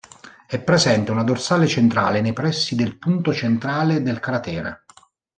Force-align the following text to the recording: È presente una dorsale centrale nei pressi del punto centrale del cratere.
È 0.47 0.59
presente 0.59 1.11
una 1.11 1.21
dorsale 1.23 1.67
centrale 1.67 2.21
nei 2.21 2.33
pressi 2.33 2.73
del 2.73 2.97
punto 2.97 3.31
centrale 3.31 4.01
del 4.01 4.19
cratere. 4.19 4.85